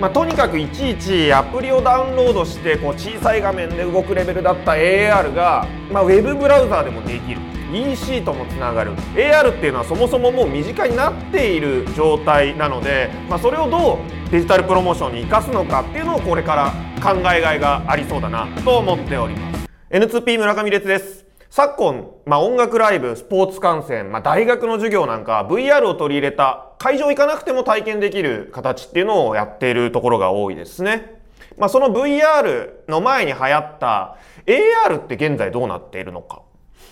[0.00, 7.40] まあ、とにかくいちいちアプリをダウンロードしてこう小さい画面で動くレベルだった AR が、まあ、ウェブブラウザーでもできる。
[7.72, 8.92] EC ともつながる。
[9.14, 16.72] AR っていうのはそもそももう身近になっている状態なので、まあ、それをどうデジタルプロモーションに生かすのかっていうのをこれから
[17.02, 19.66] 考えがいがありそうだなと思っております。
[19.90, 21.23] N2P 村上列です。
[21.56, 31.22] 昨今、まあ、音楽ライブ、スポーツ観戦、まあ、大学の授業なんか VR を取り入れた会場行かなくても体験できる形っていうのをやっているところが多いですね。
[31.56, 36.42] まあ、その VR の前に流行った AR って現在どうなっているのか。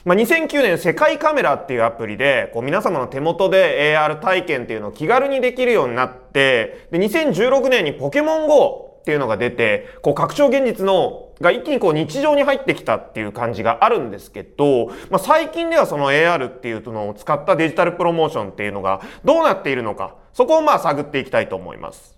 [0.04, 22.16] まあ、2009年世界カメラっていうアプリでこう皆様の手元で AR 体験っていうのを気軽にできるようになってで2016年にポケモン GO っていうのが出てこう拡張現実のが一気にこう日常に入ってきたっていう感じがあるんですけど、まあ、最近ではその AR っていうのを使ったデジタルプロモーションっていうのがどうなっているのかそこをまあ探っていきたいと思います。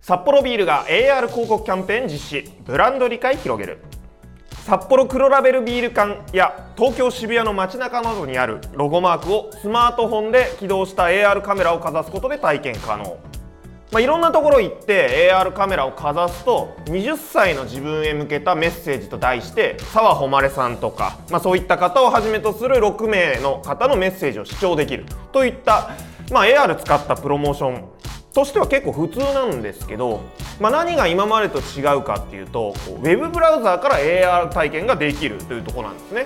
[0.00, 3.78] 札幌ビールが AR 広告キャンペーン実施ブランド理解広げる
[4.64, 13.18] 札幌黒ラベルビール缶や東京渋谷の街中などにあるロゴマークをスマートフォンで起動した AR カメラをかざすことで体験可能、
[13.90, 25.90] まあ、いろんなところ行って AR カメラをかざすと20歳の自分へ向けたメッセージと題して澤穂希さんとか、まあ、そういった方をはじめとする6名の方のメッセージを視聴できるといった、
[26.30, 27.91] まあ、AR 使ったプロモーション
[28.32, 30.20] としては結構普通なんですけど、
[30.60, 36.24] まあ、何が今までと違うかっていうとウェブブラウザーから AR 体験ができるというところなんですね。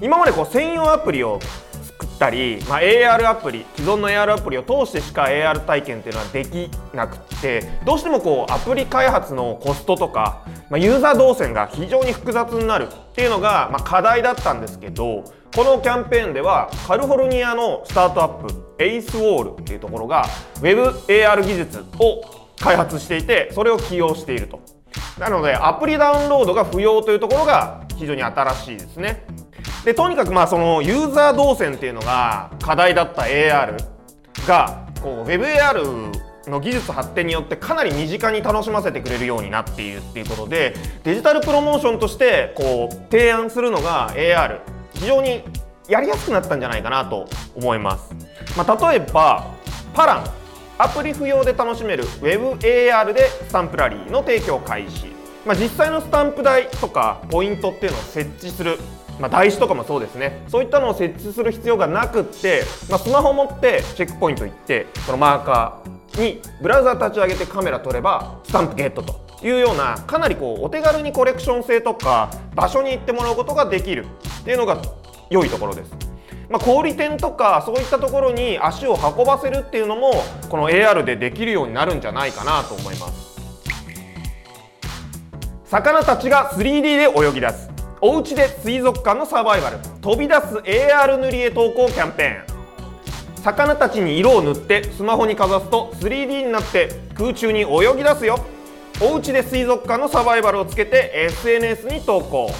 [0.00, 1.38] 今までこう専用アプリを
[1.82, 15.22] 作ったり、まあ、AR アプリ既存の AR アプリを通してしか AR 体験っていうのはできなくてどうしてもこうアプリ開発のコストとか、まあ、ユーザー動線が非常に複雑になるっていうのが、まあ、課題だったんですけど
[15.54, 20.24] このキャンペーンではカリフォルニアのスタートアップエイスウォールっていうところが
[20.60, 24.60] WebAR 技術を開発していてそれを起用していると。
[25.18, 29.24] なのでアプリダウンロードが不要というところが非常に新しいですね。
[29.84, 33.76] でとにかくまあそのユーザー動線っていうのが課題だった AR
[34.46, 36.12] がこう WebAR
[36.50, 40.74] の技術発展によってかなり身近に楽しませてくれるようになっているっていうことで
[41.04, 44.60] デジタルプロモーションとしてこう提案するのが AR
[44.94, 45.44] 非常に
[45.88, 48.14] やりやすくなったんじゃないかなと思います、
[48.56, 49.54] まあ、例えば
[49.94, 50.42] パラン。
[50.78, 55.06] アプリ不要で楽しめる WebAR でスタンプラリーの提供開始、
[55.46, 58.78] まあ、実際のスタンプ台とかポイントっていうのを設置する。
[59.20, 60.42] まあ、台紙とかもそうですね。
[60.48, 74.06] そういったのを設置する必要がなくって、まあ、スマホ持ってチェックポイント行ってこのマーカーにブラウザ立ち上げてカメラ撮ればスタンプゲットというようなかなりこうお手軽にコレクション性とか場所に行ってもらうことができる
[74.40, 74.82] っていうのが
[75.30, 76.11] 良いところです。
[76.52, 80.12] まあ、小売店とかそういったところに足を運ばせるっていうのも
[80.50, 83.40] この AR でできるようになるんじゃないかなと思います。
[85.64, 87.70] 魚たちが 3D で泳ぎ出す。
[88.02, 89.78] おうちで水族館のサバイバル。
[90.02, 93.42] 飛び出す AR 塗り絵投稿キャンペーン。
[93.42, 98.38] 魚たちに色を塗ってスマホにかざすと 3D になって空中に泳ぎ出すよ。
[99.00, 102.50] おうちで水族館のサバイバルをつけて SNS に投稿。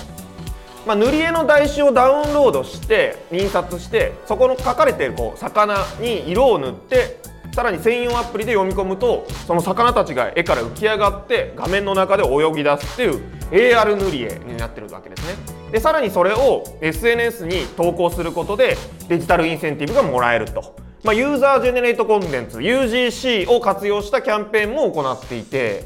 [0.86, 7.20] まあ、塗り絵の台紙をダウンロードして印刷してそこの書かれているこう魚に色を塗って
[7.52, 15.36] さらに専用アプリで読み込むとその魚たちが絵から浮き上がって画面の中で泳ぎ出すっていう AR 塗り絵になってるわけですね。
[15.70, 18.76] でさらにそれを SNS に投稿することで
[19.08, 25.84] デジタルインセンティブがもらえると、まあ、ユーザージェネレートコンテンツ UGC を活用したキャンペーンも行っていて、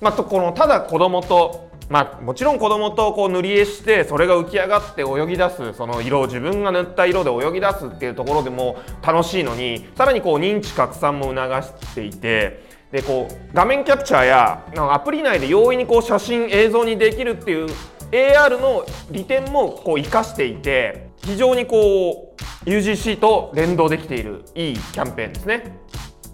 [0.00, 12.62] まあ、このただ子供とまあ、もちろん子供とこう塗り絵してそれが浮き上がって泳ぎ出すその色を自分が塗った色で泳ぎ出すっていうところでも楽しいのにさらにこう認知拡散も促していて
[12.92, 17.68] でこう画面キャプチャーやアプリ内で容易にこう写真映像にできるっていう
[18.10, 22.34] AR の利点もこう生かしていて非常にこ
[22.66, 25.78] う UGC と連動できているいいキャンペーンですね。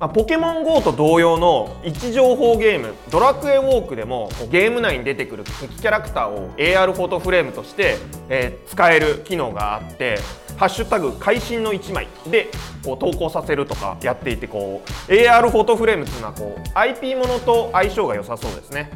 [0.04, 7.96] まあ、ポケモン GO と同様の位置情報ゲームドラクエウォークでもゲーム内に出てくる敵キャラクターを AR フォトフレームとして、
[8.28, 10.18] えー、使える機能があって
[10.60, 12.50] 「ハッシュタグ会心の1枚」で
[12.84, 18.90] こう投稿させるとかやっていてこう AR フォトフレームっていうのはこう IP ものと相性が良さそうですね。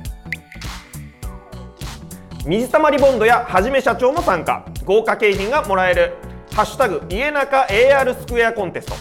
[2.44, 4.66] 水溜りボンドやはじめ社長も参加。
[4.84, 6.12] 豪華景品がもらえる
[6.52, 8.94] 「ハッシュタグ家中 AR スクエアコンテスト」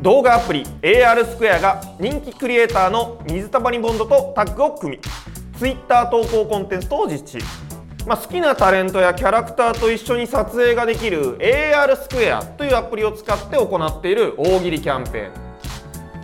[0.00, 5.02] 動画アプリ AR スクエアが人気クリエイターの水溜りボンドとタッグを組み
[5.58, 7.44] Twitter 投稿コンテストを実施。
[8.06, 15.48] まあ、好きなタレントやキャラクターと一緒に撮影ができる AR スクエアというアプリを使って行っている大喜利キャンペーン。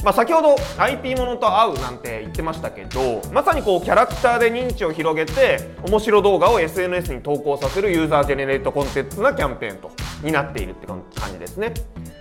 [0.05, 10.04] まあ、先ほど IP ものと合うなんて言ってましたけどまさにこうキャラクターで認知を広げて面白動画を SNS に投稿させるユーザージェネレートコンテンツなキャンペーンと。
[10.25, 11.75] になっているって感じですね。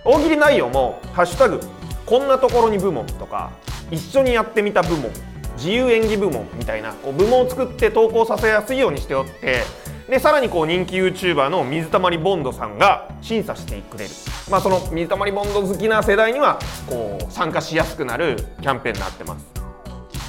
[0.04, 1.60] 大喜利内容も「ハッシュタグ
[2.06, 3.50] こんなところに部門」とか
[3.90, 5.10] 「一緒にやってみた部門」
[5.56, 9.62] 自由演技部門みたいなこう部門を作って投稿させやすいようにしておって
[10.08, 14.10] でさらにこう人気 YouTuber の水溜りボンドさんが審査してくれる、
[14.50, 16.58] まあ、その水溜りボンド好きな世代には
[16.88, 19.46] こう参加しやすくなるキャンペーンになってます。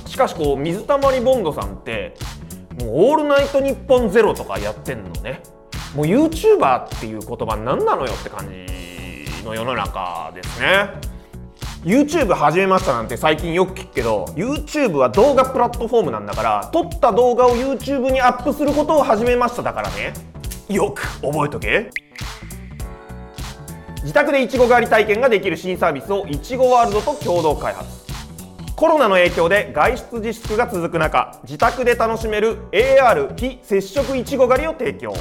[0.07, 2.15] しかしこう水溜りボンドさんって
[2.79, 5.41] もう「オールナイトニッポンゼロとかやってんのね。
[5.95, 10.89] もう YouTuber っていう言葉何なのよって感じの世の中ですね。
[11.85, 20.13] YouTube 始めましたなんて最近よく聞くけど YouTube は動画プラットフォームなんだから撮った動画を YouTube にアップすることを始めましただからね。
[20.67, 21.91] よく覚えとけ。
[24.01, 28.05] 自宅でいちご狩り体験ができる新サービスをいちごワールドと共同開発。
[28.75, 35.13] コロナの影響で外出自粛が続く中自宅で楽しめる AR 非接触いちご狩りを提供。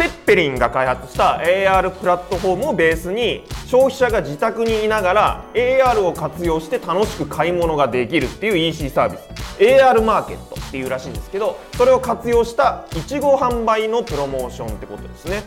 [0.00, 9.20] セッペリンが開発した AR プラットフォームをベースに消費者が自宅にいながら AR を活用して楽しく買い物ができるっていう EC サービス
[9.58, 15.42] AR マーケットっていうらしいんですけどそれを活用したいちご販売のプロモーションってことですね。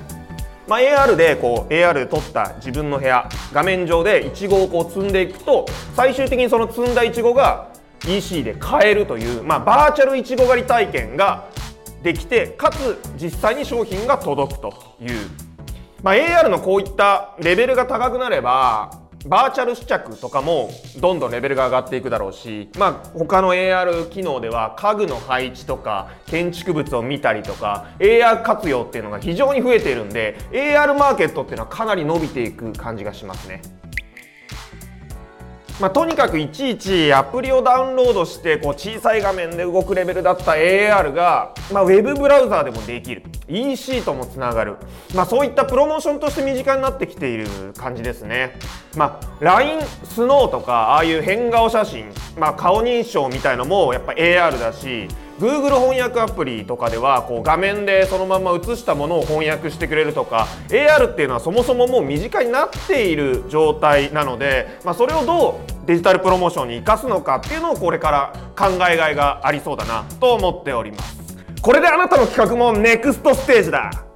[0.68, 5.66] まあ、AR でこう AR で撮った自分の部屋画面上でいちごをこう積んでいくと
[5.96, 7.70] 最終的にその積んだいちごが
[8.08, 11.46] EC で買えるという、まあ、バーチャルいちご狩り体験が
[12.04, 15.10] できてかつ実際に商品が届くという、
[16.04, 20.70] まあ、AR のこういったレベルが高くなればバーチャル試着とかも
[21.00, 33.62] どんどんレベルが上がっていくだろうし、まあ、他の AR 機能では家具の配置とか建築物を見たりとか AR 活用っていうのが非常に増えているんで AR マーケットっていうのはかなり伸びていく感じがしますね。
[35.84, 43.22] まあ、とにかくいちいちアプリをダウンロードしてこう小さい画面で動くレベルだった AR が、まあ、ウェブブラウザーでもできる。
[43.50, 44.78] EC ともつながる、
[45.14, 47.48] まあ、そういったプロモーションとして身近になってきている
[47.78, 48.58] 感じですね、
[48.96, 52.06] まあ、LINE スノーとかああいう変顔写真、
[52.38, 55.10] まあ、顔認証みたいのもやっぱ AR だし
[55.40, 71.24] Google 翻訳アプリとかではこう画面でそのまま映したものを翻訳してくれるとか AR っていうのはそもそももう身近になっている状態なので、まあ、それをどうデジタルプロモーションに生かすのかっていうのをこれから考えがいがありそうだなと思っております。
[71.62, 74.13] これであなたの企画もネクストステージだ。